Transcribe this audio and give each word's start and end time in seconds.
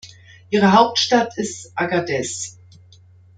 Ihre 0.49 0.73
Hauptstadt 0.73 1.37
ist 1.37 1.73
Agadez. 1.75 2.57